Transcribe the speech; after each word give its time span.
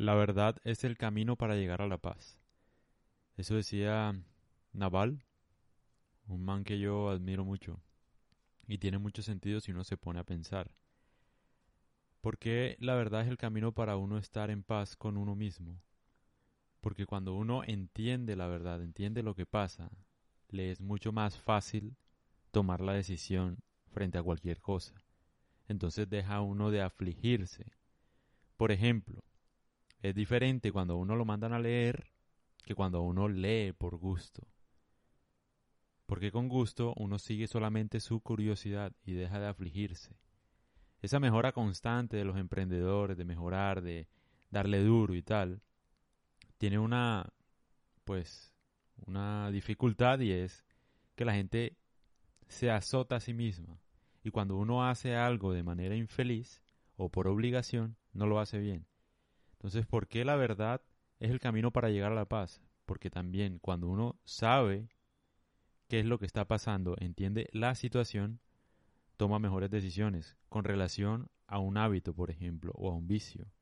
La 0.00 0.14
verdad 0.14 0.56
es 0.64 0.82
el 0.84 0.96
camino 0.96 1.36
para 1.36 1.56
llegar 1.56 1.82
a 1.82 1.86
la 1.86 1.98
paz. 1.98 2.40
Eso 3.36 3.54
decía 3.54 4.18
Naval, 4.72 5.26
un 6.26 6.42
man 6.42 6.64
que 6.64 6.78
yo 6.78 7.10
admiro 7.10 7.44
mucho. 7.44 7.82
Y 8.66 8.78
tiene 8.78 8.96
mucho 8.96 9.22
sentido 9.22 9.60
si 9.60 9.72
uno 9.72 9.84
se 9.84 9.98
pone 9.98 10.18
a 10.18 10.24
pensar. 10.24 10.70
Porque 12.22 12.78
la 12.80 12.94
verdad 12.94 13.20
es 13.20 13.28
el 13.28 13.36
camino 13.36 13.72
para 13.72 13.98
uno 13.98 14.16
estar 14.16 14.48
en 14.48 14.62
paz 14.62 14.96
con 14.96 15.18
uno 15.18 15.36
mismo. 15.36 15.82
Porque 16.80 17.04
cuando 17.04 17.34
uno 17.34 17.62
entiende 17.62 18.36
la 18.36 18.46
verdad, 18.46 18.82
entiende 18.82 19.22
lo 19.22 19.34
que 19.34 19.44
pasa, 19.44 19.90
le 20.48 20.70
es 20.70 20.80
mucho 20.80 21.12
más 21.12 21.36
fácil 21.36 21.94
tomar 22.52 22.80
la 22.80 22.94
decisión 22.94 23.58
frente 23.92 24.16
a 24.16 24.22
cualquier 24.22 24.62
cosa. 24.62 24.94
Entonces 25.68 26.08
deja 26.08 26.40
uno 26.40 26.70
de 26.70 26.80
afligirse. 26.80 27.66
Por 28.56 28.72
ejemplo, 28.72 29.22
es 30.02 30.14
diferente 30.14 30.72
cuando 30.72 30.96
uno 30.96 31.16
lo 31.16 31.24
mandan 31.24 31.52
a 31.52 31.58
leer 31.58 32.10
que 32.64 32.74
cuando 32.74 33.02
uno 33.02 33.28
lee 33.28 33.72
por 33.72 33.96
gusto. 33.96 34.46
Porque 36.06 36.32
con 36.32 36.48
gusto 36.48 36.94
uno 36.96 37.18
sigue 37.18 37.46
solamente 37.46 38.00
su 38.00 38.20
curiosidad 38.20 38.92
y 39.04 39.12
deja 39.12 39.38
de 39.38 39.46
afligirse. 39.46 40.16
Esa 41.02 41.20
mejora 41.20 41.52
constante 41.52 42.16
de 42.16 42.24
los 42.24 42.36
emprendedores, 42.36 43.16
de 43.16 43.24
mejorar, 43.24 43.80
de 43.80 44.08
darle 44.50 44.82
duro 44.82 45.14
y 45.14 45.22
tal, 45.22 45.62
tiene 46.58 46.78
una, 46.78 47.32
pues, 48.04 48.54
una 49.06 49.50
dificultad 49.50 50.18
y 50.20 50.32
es 50.32 50.64
que 51.14 51.24
la 51.24 51.34
gente 51.34 51.76
se 52.48 52.70
azota 52.70 53.16
a 53.16 53.20
sí 53.20 53.32
misma. 53.32 53.80
Y 54.22 54.30
cuando 54.30 54.56
uno 54.56 54.86
hace 54.86 55.16
algo 55.16 55.52
de 55.52 55.62
manera 55.62 55.96
infeliz 55.96 56.60
o 56.96 57.08
por 57.08 57.28
obligación, 57.28 57.96
no 58.12 58.26
lo 58.26 58.40
hace 58.40 58.58
bien. 58.58 58.89
Entonces, 59.60 59.86
¿por 59.86 60.08
qué 60.08 60.24
la 60.24 60.36
verdad 60.36 60.80
es 61.18 61.30
el 61.30 61.38
camino 61.38 61.70
para 61.70 61.90
llegar 61.90 62.12
a 62.12 62.14
la 62.14 62.24
paz? 62.24 62.62
Porque 62.86 63.10
también 63.10 63.58
cuando 63.58 63.88
uno 63.88 64.18
sabe 64.24 64.88
qué 65.86 66.00
es 66.00 66.06
lo 66.06 66.18
que 66.18 66.24
está 66.24 66.48
pasando, 66.48 66.96
entiende 66.98 67.46
la 67.52 67.74
situación, 67.74 68.40
toma 69.18 69.38
mejores 69.38 69.70
decisiones 69.70 70.38
con 70.48 70.64
relación 70.64 71.28
a 71.46 71.58
un 71.58 71.76
hábito, 71.76 72.14
por 72.14 72.30
ejemplo, 72.30 72.72
o 72.74 72.90
a 72.90 72.94
un 72.94 73.06
vicio. 73.06 73.52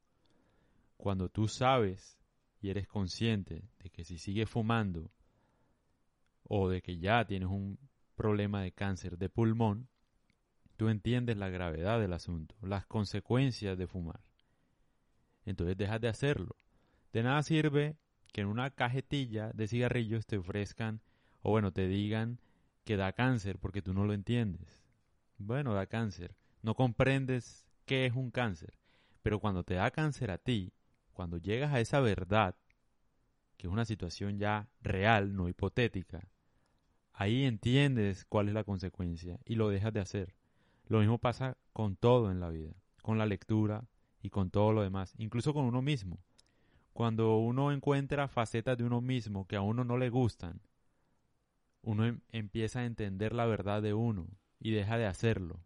Cuando 0.97 1.31
tú 1.31 1.49
sabes 1.49 2.21
y 2.61 2.71
eres 2.71 2.87
consciente 2.87 3.69
de 3.81 3.91
que 3.91 4.05
si 4.05 4.19
sigues 4.19 4.49
fumando 4.49 5.11
o 6.45 6.69
de 6.69 6.81
que 6.81 6.99
ya 6.99 7.27
tienes 7.27 7.49
un 7.49 7.77
problema 8.15 8.63
de 8.63 8.71
cáncer 8.71 9.19
de 9.19 9.31
pulmón, 9.31 9.89
tú 10.77 10.91
entiendes 10.91 11.37
la 11.39 11.49
gravedad 11.49 11.99
del 11.99 12.13
asunto, 12.13 12.55
las 12.63 12.87
consecuencias 12.87 13.77
de 13.77 13.89
fumar 13.89 14.21
entonces 15.51 15.77
dejas 15.77 16.01
de 16.01 16.09
hacerlo. 16.09 16.57
De 17.13 17.23
nada 17.23 17.43
sirve 17.43 17.97
que 18.33 18.43
en 18.43 18.49
una 18.49 18.71
cajetilla 18.71 19.51
de 19.55 19.69
cigarrillos 19.69 20.27
te 20.27 20.39
ofrezcan 20.39 21.01
o 21.41 21.51
bueno, 21.51 21.73
te 21.73 21.89
digan 21.89 22.41
que 22.85 22.97
da 22.97 23.13
cáncer 23.13 23.59
porque 23.59 23.83
tú 23.83 23.95
no 23.95 24.05
lo 24.05 24.13
entiendes. 24.13 24.83
Bueno, 25.39 25.75
da 25.75 25.87
cáncer. 25.87 26.35
No 26.63 26.75
comprendes 26.75 27.67
qué 27.85 28.07
es 28.07 28.15
un 28.15 28.31
cáncer. 28.31 28.75
Pero 29.23 29.41
cuando 29.41 29.65
te 29.65 29.75
da 29.75 29.91
cáncer 29.91 30.31
a 30.31 30.39
ti, 30.39 30.73
cuando 31.13 31.39
llegas 31.39 31.73
a 31.73 31.81
esa 31.81 32.01
verdad, 32.01 32.57
que 33.57 33.67
es 33.67 33.73
una 33.73 33.85
situación 33.85 34.39
ya 34.39 34.69
real, 34.81 35.35
no 35.35 35.49
hipotética, 35.49 36.29
ahí 37.13 37.45
entiendes 37.45 38.25
cuál 38.25 38.49
es 38.49 38.55
la 38.55 38.65
consecuencia 38.65 39.41
y 39.45 39.57
lo 39.57 39.69
dejas 39.69 39.93
de 39.93 40.01
hacer. 40.01 40.35
Lo 40.87 41.01
mismo 41.01 41.19
pasa 41.19 41.57
con 41.73 41.97
todo 41.97 42.31
en 42.31 42.41
la 42.41 42.51
vida, 42.51 42.73
con 43.03 43.19
la 43.19 43.27
lectura, 43.27 43.85
y 44.23 44.31
con 44.31 44.51
todo 44.51 44.73
lo 44.73 44.83
demás, 44.83 45.15
incluso 45.19 45.55
con 45.55 45.65
uno 45.65 45.83
mismo. 45.83 46.19
Cuando 46.93 47.39
uno 47.39 47.71
encuentra 47.73 48.29
facetas 48.29 48.77
de 48.77 48.85
uno 48.85 49.01
mismo 49.01 49.47
que 49.47 49.57
a 49.57 49.61
uno 49.61 49.85
no 49.85 49.97
le 49.97 50.11
gustan, 50.11 50.61
uno 51.83 52.05
em, 52.05 52.21
empieza 52.31 52.81
a 52.81 52.87
entender 52.87 53.33
la 53.33 53.47
verdad 53.47 53.83
de 53.83 53.95
uno 53.95 54.27
y 54.59 54.73
deja 54.73 54.99
de 54.99 55.07
hacerlo. 55.07 55.61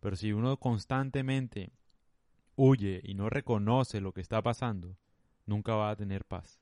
Pero 0.00 0.16
si 0.16 0.32
uno 0.32 0.56
constantemente 0.56 1.72
huye 2.56 3.00
y 3.04 3.14
no 3.14 3.28
reconoce 3.28 4.00
lo 4.00 4.12
que 4.12 4.20
está 4.20 4.42
pasando, 4.42 4.96
nunca 5.46 5.74
va 5.74 5.90
a 5.90 5.96
tener 5.96 6.24
paz. 6.24 6.60